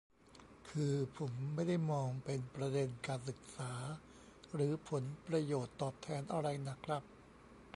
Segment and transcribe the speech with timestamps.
[0.69, 3.71] คือผมไม่ได้มองเป็นประเด็นการศึกษา
[4.53, 7.03] หรือผลประโยชน์ตอบแทนอะไรน่ะครับ